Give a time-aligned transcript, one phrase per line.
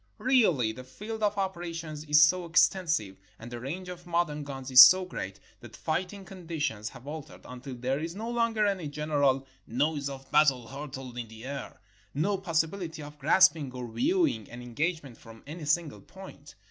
[0.17, 4.81] Really, the field of operations is so extensive, and the range of modern guns is
[4.81, 9.45] so great, that fighting condi tions have altered, until there is no longer any general
[9.63, 11.79] *' noise of battle hurtled in the air,"
[12.15, 13.95] no possibility of 458 A MODERN BATTLEFIELD grasping or
[14.27, 16.55] viewing an engagement from any single point.